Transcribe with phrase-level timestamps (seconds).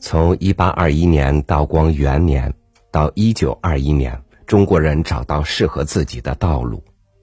[0.00, 2.54] 从一八二一年道光元年
[2.92, 6.82] 到一九二一年，中国人找到适合自己的道路，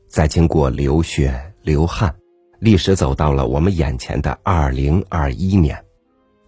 [0.09, 2.14] 再经过流血流汗，
[2.59, 5.82] 历史走到了我们眼前的二零二一年。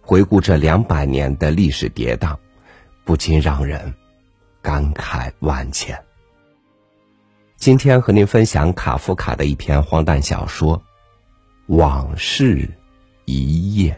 [0.02, 2.36] 回顾这两百年的历史跌宕，
[3.04, 3.94] 不禁让人
[4.60, 5.98] 感慨万千。
[7.56, 10.78] 今天和您分享卡夫卡的一篇荒诞小说
[11.74, 12.70] 《往事
[13.24, 13.92] 一夜》。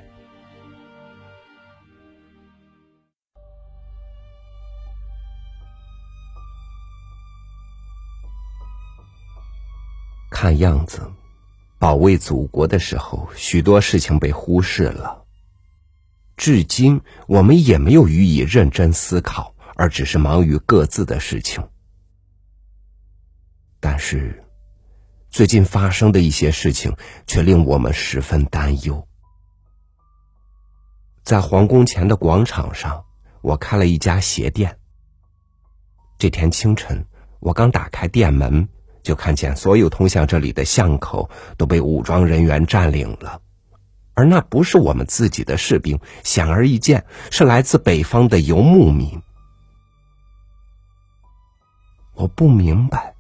[10.41, 11.13] 看样子，
[11.79, 15.27] 保卫祖国的时候，许多事情被忽视了。
[16.35, 21.69] 至今，我们也没有予以认真思考，而只是忙于各自的事情。
[23.81, 24.43] 但是，
[25.29, 29.07] 最近发生的一些事情却令我们十分担忧。
[31.23, 33.05] 在皇宫前的广场上，
[33.43, 34.79] 我开了一家鞋店。
[36.17, 37.05] 这天清晨，
[37.41, 38.71] 我刚打开店门。
[39.03, 43.41] 就看见所有通向这里的巷口都被武装人员占领了，
[44.15, 49.23] 而那不是我们自己的士兵，显而易见是来自北方的游牧民。
[52.15, 53.15] 我不明白，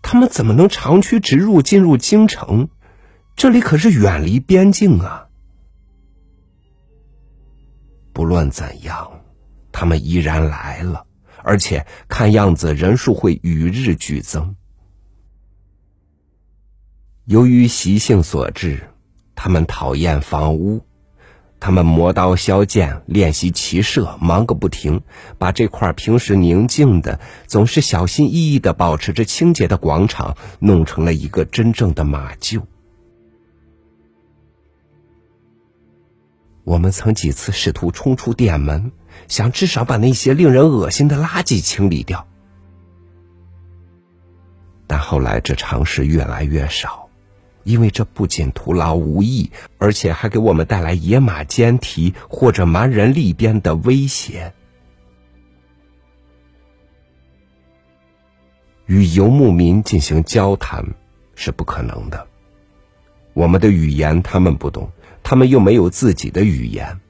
[0.00, 2.68] 他们怎么能长驱直入进入京城？
[3.34, 5.26] 这里可是远离边境啊！
[8.12, 9.22] 不论怎样，
[9.72, 11.06] 他们依然来了，
[11.42, 14.54] 而且看样子人数会与日俱增。
[17.24, 18.88] 由于习性所致，
[19.36, 20.84] 他们讨厌房屋，
[21.60, 25.02] 他们磨刀削剑，练习骑射，忙个不停，
[25.38, 32.60] 把这块平时宁静的、总是小心翼翼的保持着清洁的广场，弄成了一个真正的马厩。
[36.64, 38.90] 我们曾几次试图冲出店门，
[39.28, 42.26] 想至少把那些令人恶心的垃圾清理掉，
[44.88, 47.01] 但后来这尝试越来越少。
[47.64, 54.52] 因为这不仅徒劳无益，而且还给我们带来野马奸啼或者蛮人利鞭的威胁。
[58.86, 60.84] 与游牧民进行交谈
[61.34, 62.26] 是不可能的，
[63.32, 64.90] 我们的语言他们不懂，
[65.22, 67.00] 他们又没有自己的语言，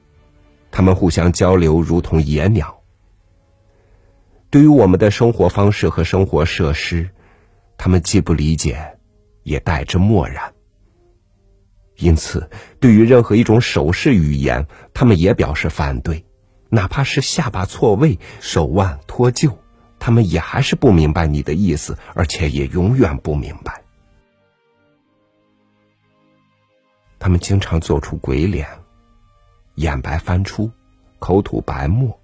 [0.71, 2.79] 他们互相交流如同野鸟。
[4.49, 7.09] 对于我们的生活方式和生活设施，
[7.75, 8.97] 他们既不理解。
[9.43, 10.53] 也带着漠然，
[11.97, 12.49] 因此，
[12.79, 16.25] 对于任何一种手势语言，他们也表示反对，
[16.69, 19.53] 哪怕是下巴错位、手腕脱臼，
[19.99, 23.83] 他们也还是不明白你的意思，而且也永远不明白。
[27.19, 28.67] 他们经常做出鬼脸，
[29.75, 30.71] 眼白翻出，
[31.19, 32.19] 口吐白沫。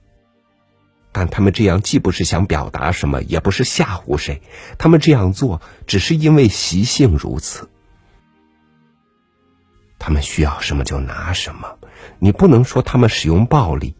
[1.12, 4.42] 但他们这样既不是想表达什么，也不是吓唬谁，
[4.78, 7.70] 他们这样做只是因为习性如此。
[9.98, 11.78] 他们需要什么就拿什么，
[12.20, 13.96] 你不能说他们使用暴力。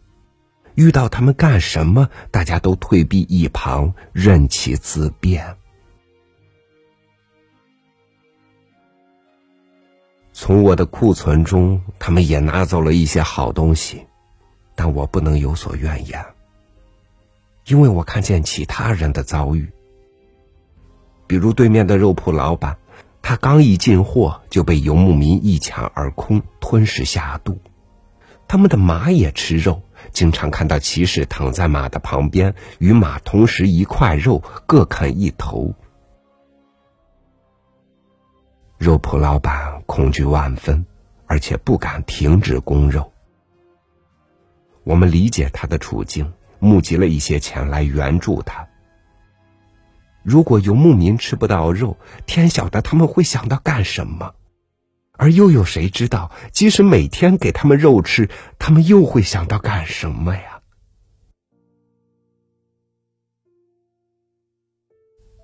[0.76, 5.56] 遇到他们干什么，大家都退避一旁，任其自便。
[10.32, 14.06] 从我的库存中，他们也拿走了一些好东西，
[14.74, 16.24] 但我不能有所怨言。
[17.70, 19.70] 因为我看见其他人的遭遇，
[21.28, 22.76] 比如对面的肉铺老板，
[23.22, 27.56] 他刚一进货就被游牧民一抢而空，吞噬下肚。
[28.48, 35.72] 他们的马也吃肉，经常看到骑士躺在马的旁边，与马同食一块肉，各啃一头。
[38.78, 40.84] 肉铺老板恐惧万分，
[41.26, 43.12] 而且不敢停止供肉。
[44.82, 46.32] 我们理解他的处境。
[46.60, 48.68] 募集了一些钱来援助他。
[50.22, 54.34] 如果游牧民吃不到肉，天晓得他们会想到干什么？
[55.16, 60.60] 而又有谁知道，即使每天给他们肉吃，他们又会想到干什么呀？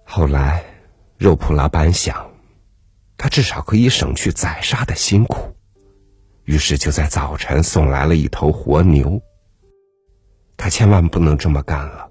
[0.04, 0.64] 后来，
[1.18, 2.30] 肉铺老板想，
[3.18, 5.54] 他至少可以省去宰杀的辛苦，
[6.44, 9.20] 于是就在早晨送来了一头活牛。
[10.56, 12.08] 他千万不能这么干了。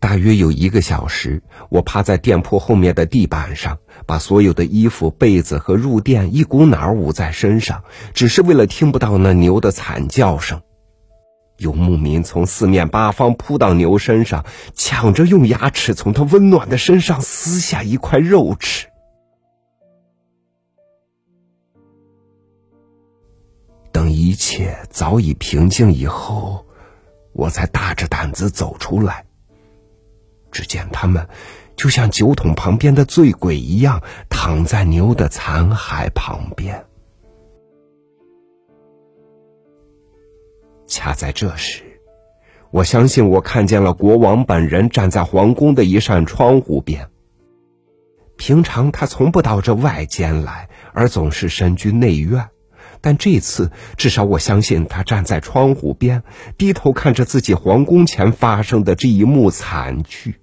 [0.00, 1.40] 大约有一个小时，
[1.70, 10.60] 我趴在店铺后面的地板上，把所有的衣服、被子和褥垫一股脑捂在身上，只是为了听不到那牛的惨叫声。
[11.58, 14.44] 游牧民从四面八方扑到牛身上，
[14.74, 18.88] 抢着用牙齿从它温暖的身上撕下一块肉吃。
[23.92, 26.66] 等一切早已平静以后，
[27.32, 29.24] 我才大着胆子走出来。
[30.50, 31.26] 只见他们
[31.76, 36.84] 就像酒桶旁边的醉鬼一样，躺在牛的残骸旁边。
[40.86, 41.82] 恰在这时，
[42.70, 47.08] 我相信我看见了国王本人站在皇宫的一扇窗户边。
[48.36, 52.46] 平常他从不到这外间来，而总是身居内院。
[53.02, 56.22] 但这次，至少我相信他站在窗户边，
[56.56, 60.36] 低头看着自己皇宫前发生的这一幕惨剧。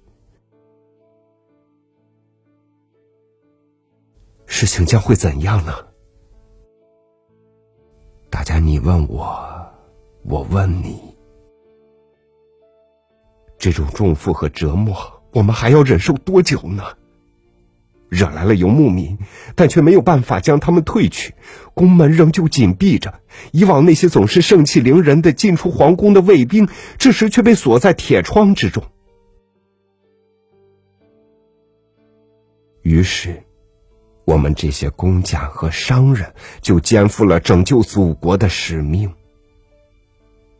[4.46, 5.72] 事情将会怎样呢？
[8.28, 9.72] 大家，你问我，
[10.24, 11.00] 我问你，
[13.58, 16.84] 这种重负和折磨，我们还要忍受多久呢？
[18.10, 19.16] 惹来了游牧民，
[19.54, 21.34] 但却没有办法将他们退去。
[21.72, 23.20] 宫门仍旧紧闭着。
[23.52, 26.68] 以往那些总是盛气凌人的进出皇宫的卫兵，
[26.98, 28.82] 这时却被锁在铁窗之中。
[32.82, 33.42] 于是，
[34.24, 39.14] 我们这些工匠和商人就肩负了拯救祖国的使命。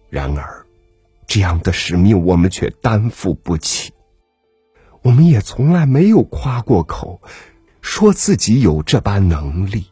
[0.08, 0.66] 然而，
[1.26, 3.92] 这样的使命我们却担负不起。
[5.02, 7.20] 我们也从来没有夸过口，
[7.80, 9.86] 说自己有这般能力。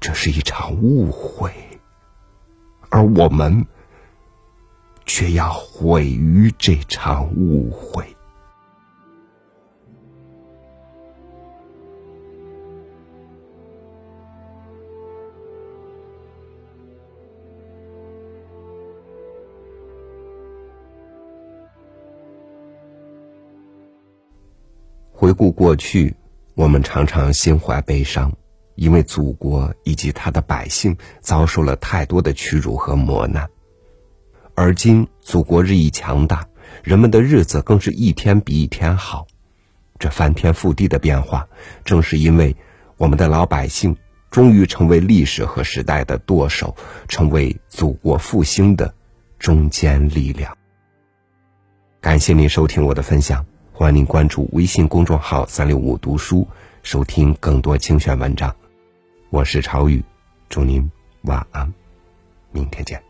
[0.00, 1.52] 这是一场误会，
[2.90, 3.66] 而我们
[5.04, 8.15] 却要毁于这场误会。
[25.18, 26.14] 回顾过去，
[26.54, 28.30] 我们常常心怀悲伤，
[28.74, 33.48] 因为祖国以及他的百姓遭受了太多的屈辱和磨难。
[34.54, 36.46] 而今，祖国日益强大，
[36.82, 39.26] 人们的日子更是一天比一天好。
[39.98, 41.48] 这翻天覆地的变化，
[41.82, 42.54] 正是因为
[42.98, 43.96] 我们的老百姓
[44.30, 46.76] 终于成为历史和时代的舵手，
[47.08, 48.94] 成为祖国复兴的
[49.38, 50.54] 中坚力量。
[52.02, 53.46] 感谢您收听我的分享。
[53.78, 56.48] 欢迎您关注微信公众号“三六五读书”，
[56.82, 58.56] 收听更多精选文章。
[59.28, 60.02] 我是朝雨，
[60.48, 60.90] 祝您
[61.24, 61.70] 晚安，
[62.52, 63.05] 明天见。